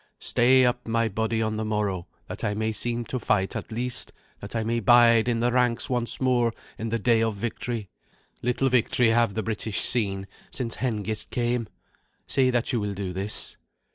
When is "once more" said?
5.91-6.51